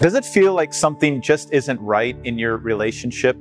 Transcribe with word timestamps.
Does 0.00 0.14
it 0.14 0.24
feel 0.24 0.54
like 0.54 0.72
something 0.72 1.20
just 1.20 1.52
isn't 1.52 1.80
right 1.80 2.16
in 2.22 2.38
your 2.38 2.58
relationship? 2.58 3.36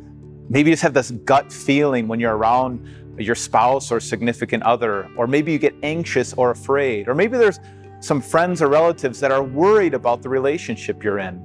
Maybe 0.50 0.72
you 0.72 0.74
just 0.74 0.82
have 0.82 0.96
this 0.96 1.12
gut 1.12 1.54
feeling 1.54 2.08
when 2.08 2.20
you're 2.20 2.36
around 2.36 3.16
your 3.20 3.36
spouse 3.36 3.92
or 3.92 4.00
significant 4.00 4.64
other, 4.64 5.08
or 5.18 5.28
maybe 5.28 5.52
you 5.52 5.60
get 5.60 5.76
anxious 5.84 6.34
or 6.34 6.50
afraid, 6.50 7.08
or 7.08 7.14
maybe 7.14 7.38
there's 7.38 7.60
some 8.00 8.20
friends 8.20 8.64
or 8.64 8.70
relatives 8.70 9.20
that 9.20 9.32
are 9.32 9.44
worried 9.44 9.94
about 9.94 10.24
the 10.24 10.30
relationship 10.30 11.04
you're 11.04 11.20
in. 11.20 11.40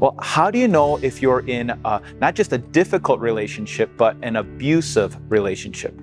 Well, 0.00 0.16
how 0.20 0.50
do 0.50 0.58
you 0.58 0.66
know 0.66 0.96
if 0.96 1.22
you're 1.22 1.46
in 1.46 1.70
a, 1.70 2.02
not 2.18 2.34
just 2.34 2.52
a 2.52 2.58
difficult 2.58 3.20
relationship, 3.20 3.96
but 3.96 4.16
an 4.22 4.34
abusive 4.34 5.16
relationship? 5.30 5.96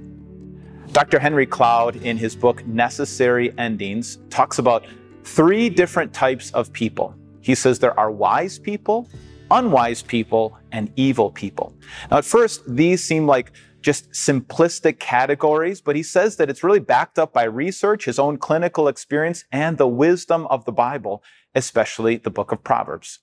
Dr. 0.94 1.20
Henry 1.20 1.46
Cloud, 1.46 1.98
in 1.98 2.16
his 2.16 2.38
book 2.38 2.66
Necessary 2.66 3.54
Endings, 3.58 4.20
talks 4.30 4.60
about 4.60 4.86
three 5.26 5.70
different 5.70 6.14
types 6.14 6.52
of 6.52 6.72
people. 6.72 7.19
He 7.42 7.56
says 7.56 7.80
there 7.80 8.00
are 8.00 8.12
wise 8.12 8.60
people, 8.60 9.08
unwise 9.52 10.02
people, 10.02 10.58
and 10.72 10.92
evil 10.96 11.32
people. 11.32 11.74
Now, 12.12 12.18
at 12.18 12.26
first, 12.26 12.62
these 12.68 13.04
seem 13.04 13.26
like 13.26 13.52
just 13.82 14.12
simplistic 14.12 15.00
categories, 15.00 15.82
but 15.82 15.96
he 15.96 16.04
says 16.04 16.36
that 16.36 16.50
it's 16.50 16.64
really 16.64 16.80
backed 16.80 17.18
up 17.18 17.34
by 17.34 17.44
research, 17.44 18.06
his 18.06 18.20
own 18.20 18.38
clinical 18.38 18.88
experience, 18.88 19.46
and 19.52 19.78
the 19.78 19.88
wisdom 19.88 20.48
of 20.48 20.66
the 20.66 20.72
Bible, 20.72 21.24
especially 21.56 22.18
the 22.18 22.30
book 22.30 22.52
of 22.52 22.64
Proverbs. 22.64 23.20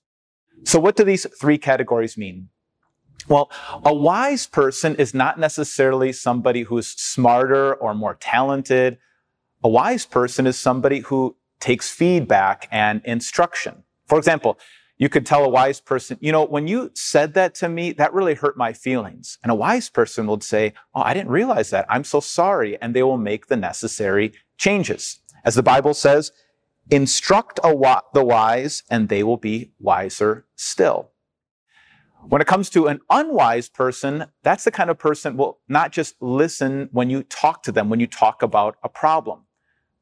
So, 0.63 0.79
what 0.79 0.95
do 0.95 1.03
these 1.03 1.27
three 1.39 1.57
categories 1.57 2.17
mean? 2.17 2.49
Well, 3.27 3.51
a 3.83 3.93
wise 3.93 4.47
person 4.47 4.95
is 4.95 5.13
not 5.13 5.39
necessarily 5.39 6.13
somebody 6.13 6.61
who's 6.61 6.87
smarter 6.87 7.75
or 7.75 7.93
more 7.93 8.15
talented. 8.15 8.97
A 9.63 9.69
wise 9.69 10.05
person 10.05 10.47
is 10.47 10.57
somebody 10.57 10.99
who 10.99 11.35
takes 11.59 11.91
feedback 11.91 12.67
and 12.71 13.01
instruction. 13.03 13.83
For 14.07 14.17
example, 14.17 14.57
you 14.97 15.09
could 15.09 15.25
tell 15.25 15.43
a 15.43 15.49
wise 15.49 15.79
person, 15.79 16.17
you 16.21 16.31
know, 16.31 16.43
when 16.43 16.67
you 16.67 16.91
said 16.95 17.35
that 17.35 17.53
to 17.55 17.69
me, 17.69 17.91
that 17.93 18.13
really 18.13 18.33
hurt 18.33 18.57
my 18.57 18.73
feelings. 18.73 19.37
And 19.43 19.51
a 19.51 19.55
wise 19.55 19.89
person 19.89 20.25
would 20.27 20.43
say, 20.43 20.73
Oh, 20.95 21.01
I 21.01 21.13
didn't 21.13 21.29
realize 21.29 21.69
that. 21.69 21.85
I'm 21.89 22.03
so 22.03 22.19
sorry. 22.19 22.81
And 22.81 22.95
they 22.95 23.03
will 23.03 23.17
make 23.17 23.47
the 23.47 23.57
necessary 23.57 24.33
changes. 24.57 25.19
As 25.45 25.55
the 25.55 25.63
Bible 25.63 25.93
says, 25.93 26.31
instruct 26.89 27.59
wa- 27.63 28.01
the 28.13 28.25
wise 28.25 28.83
and 28.89 29.07
they 29.09 29.23
will 29.23 29.37
be 29.37 29.71
wiser 29.79 30.45
still. 30.55 31.11
When 32.27 32.41
it 32.41 32.47
comes 32.47 32.69
to 32.71 32.87
an 32.87 32.99
unwise 33.09 33.69
person, 33.69 34.25
that's 34.43 34.63
the 34.63 34.71
kind 34.71 34.89
of 34.89 34.97
person 34.97 35.37
will 35.37 35.59
not 35.69 35.91
just 35.91 36.15
listen 36.21 36.89
when 36.91 37.09
you 37.09 37.23
talk 37.23 37.63
to 37.63 37.71
them, 37.71 37.89
when 37.89 37.99
you 37.99 38.07
talk 38.07 38.41
about 38.41 38.75
a 38.83 38.89
problem. 38.89 39.45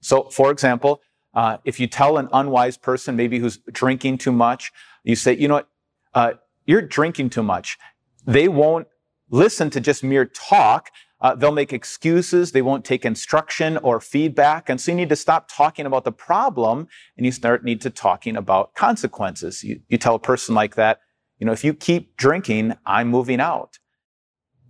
So, 0.01 0.29
for 0.29 0.49
example, 0.51 1.01
uh, 1.35 1.57
if 1.65 1.79
you 1.79 1.87
tell 1.87 2.17
an 2.17 2.29
unwise 2.31 2.77
person, 2.77 3.15
maybe 3.15 3.39
who's 3.39 3.57
drinking 3.71 4.17
too 4.17 4.31
much, 4.31 4.71
you 5.03 5.15
say, 5.15 5.35
you 5.35 5.47
know 5.47 5.55
what, 5.55 5.69
uh, 6.13 6.33
you're 6.65 6.81
drinking 6.81 7.29
too 7.29 7.43
much. 7.43 7.77
They 8.25 8.47
won't 8.47 8.87
listen 9.29 9.69
to 9.71 9.79
just 9.79 10.03
mere 10.03 10.25
talk. 10.25 10.89
Uh, 11.21 11.35
they'll 11.35 11.51
make 11.51 11.73
excuses. 11.73 12.51
They 12.51 12.61
won't 12.61 12.85
take 12.85 13.05
instruction 13.05 13.77
or 13.77 13.99
feedback. 13.99 14.69
And 14.69 14.79
so 14.79 14.91
you 14.91 14.97
need 14.97 15.09
to 15.09 15.15
stop 15.15 15.49
talking 15.49 15.85
about 15.85 16.03
the 16.03 16.11
problem 16.11 16.87
and 17.17 17.25
you 17.25 17.31
start 17.31 17.63
need 17.63 17.81
to 17.81 17.89
talking 17.89 18.35
about 18.35 18.73
consequences. 18.75 19.63
You, 19.63 19.81
you 19.87 19.97
tell 19.97 20.15
a 20.15 20.19
person 20.19 20.55
like 20.55 20.75
that, 20.75 20.99
you 21.39 21.45
know, 21.45 21.51
if 21.51 21.63
you 21.63 21.73
keep 21.73 22.15
drinking, 22.17 22.73
I'm 22.85 23.09
moving 23.09 23.39
out. 23.39 23.79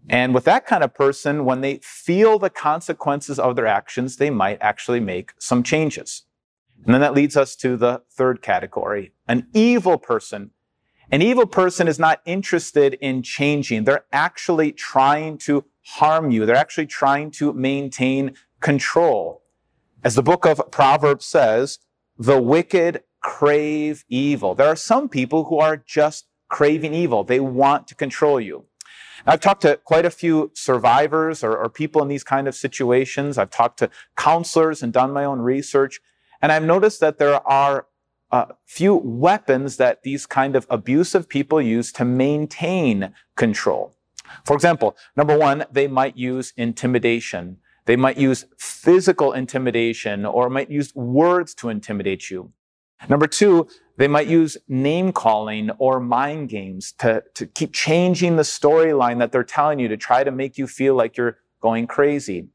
And 0.07 0.33
with 0.33 0.43
that 0.45 0.65
kind 0.65 0.83
of 0.83 0.93
person, 0.93 1.45
when 1.45 1.61
they 1.61 1.79
feel 1.81 2.37
the 2.37 2.49
consequences 2.49 3.39
of 3.39 3.55
their 3.55 3.67
actions, 3.67 4.17
they 4.17 4.29
might 4.29 4.59
actually 4.61 4.99
make 4.99 5.33
some 5.39 5.63
changes. 5.63 6.23
And 6.83 6.93
then 6.93 7.01
that 7.01 7.13
leads 7.13 7.37
us 7.37 7.55
to 7.57 7.77
the 7.77 8.01
third 8.11 8.41
category, 8.41 9.13
an 9.27 9.47
evil 9.53 9.97
person. 9.97 10.51
An 11.11 11.21
evil 11.21 11.45
person 11.45 11.87
is 11.87 11.99
not 11.99 12.21
interested 12.25 12.95
in 12.95 13.21
changing. 13.21 13.83
They're 13.83 14.05
actually 14.11 14.71
trying 14.71 15.37
to 15.39 15.65
harm 15.83 16.31
you. 16.31 16.45
They're 16.45 16.55
actually 16.55 16.87
trying 16.87 17.31
to 17.31 17.53
maintain 17.53 18.33
control. 18.59 19.43
As 20.03 20.15
the 20.15 20.23
book 20.23 20.45
of 20.45 20.61
Proverbs 20.71 21.25
says, 21.25 21.79
the 22.17 22.41
wicked 22.41 23.03
crave 23.21 24.05
evil. 24.07 24.55
There 24.55 24.67
are 24.67 24.75
some 24.75 25.09
people 25.09 25.45
who 25.45 25.59
are 25.59 25.77
just 25.77 26.27
craving 26.47 26.93
evil. 26.93 27.23
They 27.23 27.39
want 27.39 27.87
to 27.87 27.95
control 27.95 28.39
you. 28.39 28.65
I've 29.25 29.39
talked 29.39 29.63
to 29.63 29.77
quite 29.77 30.05
a 30.05 30.11
few 30.11 30.51
survivors 30.53 31.43
or, 31.43 31.57
or, 31.57 31.69
people 31.69 32.03
in 32.03 32.07
these 32.07 32.23
kind 32.23 32.47
of 32.47 32.53
situations. 32.53 33.37
I've 33.37 33.49
talked 33.49 33.79
to 33.79 33.89
counselors 34.15 34.83
and 34.83 34.93
done 34.93 35.11
my 35.11 35.25
own 35.25 35.39
research. 35.39 35.99
And 36.41 36.51
I've 36.51 36.63
noticed 36.63 36.99
that 36.99 37.17
there 37.17 37.45
are 37.47 37.87
a 38.31 38.53
few 38.65 38.95
weapons 38.95 39.77
that 39.77 40.03
these 40.03 40.25
kind 40.25 40.55
of 40.55 40.65
abusive 40.69 41.29
people 41.29 41.61
use 41.61 41.91
to 41.93 42.05
maintain 42.05 43.13
control. 43.35 43.95
For 44.43 44.55
example, 44.55 44.95
number 45.15 45.37
one, 45.37 45.65
they 45.71 45.87
might 45.87 46.17
use 46.17 46.53
intimidation. 46.57 47.57
They 47.85 47.95
might 47.95 48.17
use 48.17 48.45
physical 48.57 49.31
intimidation 49.31 50.25
or 50.25 50.49
might 50.49 50.71
use 50.71 50.93
words 50.95 51.53
to 51.55 51.69
intimidate 51.69 52.29
you. 52.29 52.51
Number 53.09 53.27
two, 53.27 53.67
they 53.97 54.07
might 54.07 54.27
use 54.27 54.57
name 54.67 55.13
calling 55.13 55.69
or 55.77 55.99
mind 55.99 56.49
games 56.49 56.93
to, 56.99 57.23
to 57.35 57.45
keep 57.45 57.73
changing 57.73 58.35
the 58.35 58.43
storyline 58.43 59.19
that 59.19 59.31
they're 59.31 59.43
telling 59.43 59.79
you 59.79 59.87
to 59.87 59.97
try 59.97 60.23
to 60.23 60.31
make 60.31 60.57
you 60.57 60.67
feel 60.67 60.95
like 60.95 61.15
you're 61.15 61.37
going 61.61 61.87
crazy. 61.87 62.47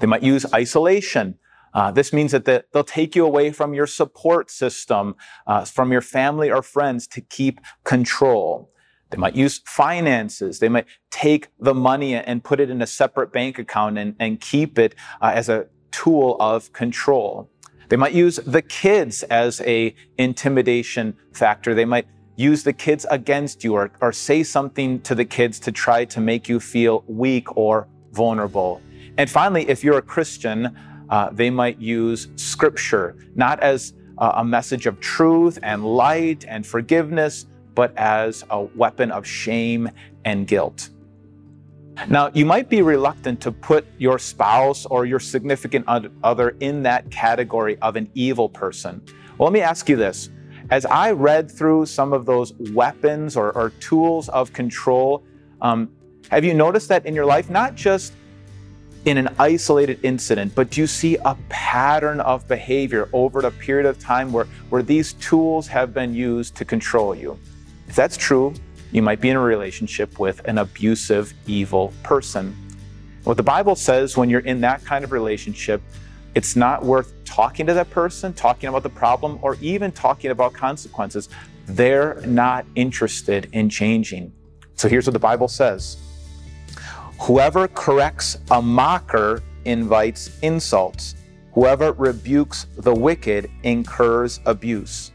They 0.00 0.06
might 0.06 0.22
use 0.22 0.46
isolation. 0.52 1.38
Uh, 1.74 1.90
this 1.90 2.12
means 2.12 2.32
that 2.32 2.44
the, 2.44 2.64
they'll 2.72 2.84
take 2.84 3.16
you 3.16 3.26
away 3.26 3.50
from 3.50 3.74
your 3.74 3.86
support 3.86 4.50
system, 4.50 5.16
uh, 5.46 5.64
from 5.64 5.90
your 5.90 6.00
family 6.00 6.50
or 6.50 6.62
friends 6.62 7.06
to 7.08 7.20
keep 7.20 7.60
control. 7.82 8.70
They 9.10 9.18
might 9.18 9.34
use 9.34 9.60
finances. 9.66 10.60
They 10.60 10.68
might 10.68 10.86
take 11.10 11.48
the 11.60 11.74
money 11.74 12.14
and 12.14 12.42
put 12.42 12.60
it 12.60 12.70
in 12.70 12.80
a 12.80 12.86
separate 12.86 13.32
bank 13.32 13.58
account 13.58 13.98
and, 13.98 14.14
and 14.18 14.40
keep 14.40 14.78
it 14.78 14.94
uh, 15.20 15.32
as 15.34 15.48
a 15.48 15.66
tool 15.90 16.36
of 16.40 16.72
control. 16.72 17.50
They 17.88 17.96
might 17.96 18.12
use 18.12 18.36
the 18.36 18.62
kids 18.62 19.22
as 19.24 19.60
a 19.60 19.94
intimidation 20.18 21.16
factor. 21.32 21.74
They 21.74 21.84
might 21.84 22.06
use 22.36 22.64
the 22.64 22.72
kids 22.72 23.06
against 23.10 23.62
you 23.62 23.74
or, 23.74 23.92
or 24.00 24.12
say 24.12 24.42
something 24.42 25.00
to 25.02 25.14
the 25.14 25.24
kids 25.24 25.60
to 25.60 25.72
try 25.72 26.04
to 26.06 26.20
make 26.20 26.48
you 26.48 26.58
feel 26.58 27.04
weak 27.06 27.56
or 27.56 27.86
vulnerable. 28.12 28.80
And 29.16 29.30
finally, 29.30 29.68
if 29.68 29.84
you're 29.84 29.98
a 29.98 30.02
Christian, 30.02 30.76
uh, 31.10 31.30
they 31.32 31.50
might 31.50 31.78
use 31.80 32.28
scripture, 32.36 33.16
not 33.34 33.60
as 33.60 33.94
uh, 34.18 34.32
a 34.36 34.44
message 34.44 34.86
of 34.86 35.00
truth 35.00 35.58
and 35.62 35.84
light 35.84 36.44
and 36.48 36.66
forgiveness, 36.66 37.46
but 37.74 37.96
as 37.96 38.44
a 38.50 38.60
weapon 38.60 39.10
of 39.10 39.26
shame 39.26 39.90
and 40.24 40.46
guilt. 40.46 40.90
Now, 42.08 42.30
you 42.34 42.44
might 42.44 42.68
be 42.68 42.82
reluctant 42.82 43.40
to 43.42 43.52
put 43.52 43.86
your 43.98 44.18
spouse 44.18 44.84
or 44.86 45.06
your 45.06 45.20
significant 45.20 45.86
other 46.22 46.56
in 46.60 46.82
that 46.82 47.10
category 47.10 47.78
of 47.82 47.96
an 47.96 48.10
evil 48.14 48.48
person. 48.48 49.00
Well, 49.38 49.48
let 49.48 49.52
me 49.52 49.60
ask 49.60 49.88
you 49.88 49.96
this. 49.96 50.30
As 50.70 50.86
I 50.86 51.12
read 51.12 51.50
through 51.50 51.86
some 51.86 52.12
of 52.12 52.26
those 52.26 52.52
weapons 52.72 53.36
or, 53.36 53.52
or 53.52 53.70
tools 53.80 54.28
of 54.30 54.52
control, 54.52 55.24
um, 55.60 55.90
have 56.30 56.44
you 56.44 56.54
noticed 56.54 56.88
that 56.88 57.06
in 57.06 57.14
your 57.14 57.26
life, 57.26 57.50
not 57.50 57.74
just 57.74 58.14
in 59.04 59.18
an 59.18 59.28
isolated 59.38 60.00
incident, 60.02 60.54
but 60.54 60.70
do 60.70 60.80
you 60.80 60.86
see 60.86 61.16
a 61.24 61.36
pattern 61.48 62.20
of 62.20 62.46
behavior 62.48 63.08
over 63.12 63.40
a 63.40 63.50
period 63.50 63.86
of 63.86 63.98
time 63.98 64.32
where, 64.32 64.46
where 64.70 64.82
these 64.82 65.12
tools 65.14 65.66
have 65.66 65.92
been 65.92 66.14
used 66.14 66.54
to 66.56 66.64
control 66.64 67.14
you. 67.14 67.38
If 67.88 67.96
that's 67.96 68.16
true, 68.16 68.54
you 68.92 69.02
might 69.02 69.20
be 69.20 69.28
in 69.28 69.36
a 69.36 69.40
relationship 69.40 70.18
with 70.18 70.40
an 70.46 70.58
abusive, 70.58 71.34
evil 71.46 71.92
person. 72.02 72.56
What 73.24 73.36
the 73.36 73.42
Bible 73.42 73.74
says 73.74 74.16
when 74.16 74.30
you're 74.30 74.40
in 74.40 74.60
that 74.60 74.84
kind 74.84 75.04
of 75.04 75.12
relationship, 75.12 75.82
it's 76.34 76.56
not 76.56 76.84
worth 76.84 77.12
talking 77.24 77.66
to 77.66 77.74
that 77.74 77.90
person, 77.90 78.32
talking 78.32 78.68
about 78.68 78.82
the 78.82 78.90
problem, 78.90 79.38
or 79.42 79.56
even 79.60 79.92
talking 79.92 80.30
about 80.30 80.52
consequences. 80.52 81.28
They're 81.66 82.20
not 82.24 82.66
interested 82.74 83.48
in 83.52 83.68
changing. 83.68 84.32
So 84.76 84.88
here's 84.88 85.06
what 85.06 85.12
the 85.12 85.18
Bible 85.18 85.48
says 85.48 85.96
Whoever 87.20 87.68
corrects 87.68 88.38
a 88.50 88.60
mocker 88.60 89.42
invites 89.64 90.38
insults. 90.40 91.14
Whoever 91.52 91.92
rebukes 91.92 92.66
the 92.76 92.94
wicked 92.94 93.50
incurs 93.62 94.40
abuse. 94.44 95.12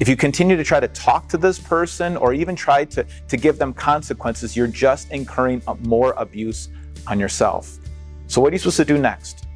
If 0.00 0.08
you 0.08 0.16
continue 0.16 0.56
to 0.56 0.64
try 0.64 0.80
to 0.80 0.88
talk 0.88 1.28
to 1.28 1.36
this 1.36 1.58
person 1.58 2.16
or 2.16 2.34
even 2.34 2.56
try 2.56 2.84
to, 2.86 3.06
to 3.28 3.36
give 3.36 3.58
them 3.58 3.72
consequences, 3.72 4.56
you're 4.56 4.66
just 4.66 5.10
incurring 5.12 5.62
more 5.80 6.14
abuse 6.16 6.68
on 7.06 7.20
yourself. 7.20 7.78
So, 8.26 8.40
what 8.40 8.50
are 8.50 8.54
you 8.54 8.58
supposed 8.58 8.78
to 8.78 8.84
do 8.84 8.98
next? 8.98 9.46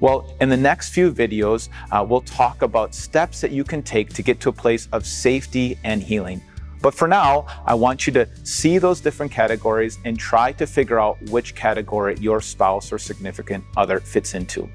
Well, 0.00 0.32
in 0.40 0.48
the 0.48 0.56
next 0.56 0.90
few 0.90 1.12
videos, 1.12 1.68
uh, 1.90 2.06
we'll 2.08 2.20
talk 2.20 2.62
about 2.62 2.94
steps 2.94 3.40
that 3.40 3.50
you 3.50 3.64
can 3.64 3.82
take 3.82 4.12
to 4.14 4.22
get 4.22 4.38
to 4.40 4.48
a 4.48 4.52
place 4.52 4.88
of 4.92 5.04
safety 5.04 5.78
and 5.82 6.02
healing. 6.02 6.40
But 6.80 6.94
for 6.94 7.08
now, 7.08 7.46
I 7.66 7.74
want 7.74 8.06
you 8.06 8.12
to 8.14 8.28
see 8.44 8.78
those 8.78 9.00
different 9.00 9.32
categories 9.32 9.98
and 10.04 10.18
try 10.18 10.52
to 10.52 10.66
figure 10.66 11.00
out 11.00 11.20
which 11.30 11.54
category 11.54 12.16
your 12.20 12.40
spouse 12.40 12.92
or 12.92 12.98
significant 12.98 13.64
other 13.76 14.00
fits 14.00 14.34
into. 14.34 14.68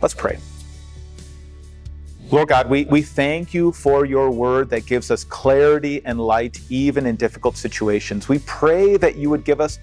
Let's 0.00 0.14
pray. 0.14 0.38
Lord 2.30 2.48
God, 2.48 2.70
we, 2.70 2.84
we 2.86 3.02
thank 3.02 3.52
you 3.52 3.72
for 3.72 4.06
your 4.06 4.30
word 4.30 4.70
that 4.70 4.86
gives 4.86 5.10
us 5.10 5.22
clarity 5.22 6.02
and 6.06 6.18
light 6.18 6.60
even 6.70 7.06
in 7.06 7.16
difficult 7.16 7.56
situations. 7.56 8.28
We 8.28 8.38
pray 8.40 8.96
that 8.96 9.16
you 9.16 9.28
would 9.28 9.44
give 9.44 9.60
us 9.60 9.78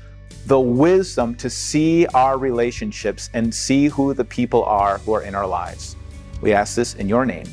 the 0.48 0.60
wisdom 0.60 1.36
to 1.36 1.50
see 1.50 2.08
our 2.08 2.40
relationships 2.40 3.30
and 3.34 3.54
see 3.54 3.88
who 3.88 4.16
the 4.16 4.26
people 4.26 4.64
are 4.64 4.98
who 5.00 5.14
are 5.14 5.22
in 5.22 5.36
our 5.36 5.46
lives. 5.46 5.96
We 6.42 6.54
ask 6.54 6.76
this 6.76 6.96
in 6.96 7.08
your 7.08 7.26
name. 7.26 7.46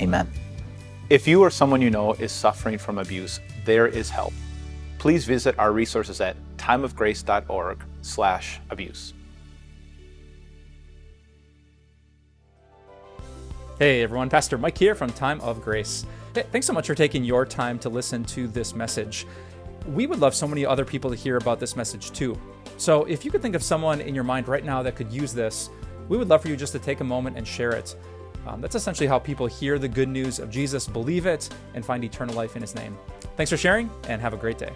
Amen. 0.00 0.28
If 1.10 1.26
you 1.26 1.42
or 1.42 1.50
someone 1.50 1.82
you 1.82 1.90
know 1.90 2.14
is 2.14 2.30
suffering 2.30 2.78
from 2.78 2.98
abuse, 2.98 3.40
there 3.64 3.88
is 3.88 4.08
help. 4.08 4.32
Please 4.98 5.24
visit 5.24 5.58
our 5.58 5.72
resources 5.72 6.20
at 6.20 6.36
timeofgrace.org/abuse. 6.56 9.14
Hey 13.80 14.02
everyone, 14.02 14.30
Pastor 14.30 14.56
Mike 14.56 14.78
here 14.78 14.94
from 14.94 15.10
Time 15.10 15.40
of 15.40 15.60
Grace. 15.60 16.06
Hey, 16.32 16.44
thanks 16.52 16.68
so 16.68 16.72
much 16.72 16.86
for 16.86 16.94
taking 16.94 17.24
your 17.24 17.44
time 17.44 17.76
to 17.80 17.88
listen 17.88 18.22
to 18.26 18.46
this 18.46 18.72
message. 18.72 19.26
We 19.88 20.06
would 20.06 20.20
love 20.20 20.36
so 20.36 20.46
many 20.46 20.64
other 20.64 20.84
people 20.84 21.10
to 21.10 21.16
hear 21.16 21.38
about 21.38 21.58
this 21.58 21.74
message 21.74 22.12
too. 22.12 22.38
So 22.76 23.04
if 23.06 23.24
you 23.24 23.32
could 23.32 23.42
think 23.42 23.56
of 23.56 23.64
someone 23.64 24.00
in 24.00 24.14
your 24.14 24.22
mind 24.22 24.46
right 24.46 24.64
now 24.64 24.80
that 24.84 24.94
could 24.94 25.10
use 25.10 25.32
this, 25.32 25.70
we 26.08 26.16
would 26.16 26.28
love 26.28 26.42
for 26.42 26.48
you 26.48 26.56
just 26.56 26.72
to 26.74 26.78
take 26.78 27.00
a 27.00 27.04
moment 27.04 27.36
and 27.36 27.48
share 27.48 27.72
it. 27.72 27.96
Um, 28.46 28.60
that's 28.60 28.74
essentially 28.74 29.06
how 29.06 29.18
people 29.18 29.46
hear 29.46 29.78
the 29.78 29.88
good 29.88 30.08
news 30.08 30.38
of 30.38 30.50
Jesus, 30.50 30.86
believe 30.86 31.26
it, 31.26 31.48
and 31.74 31.84
find 31.84 32.04
eternal 32.04 32.34
life 32.34 32.56
in 32.56 32.62
his 32.62 32.74
name. 32.74 32.96
Thanks 33.36 33.50
for 33.50 33.56
sharing, 33.56 33.90
and 34.08 34.20
have 34.20 34.34
a 34.34 34.36
great 34.36 34.58
day. 34.58 34.72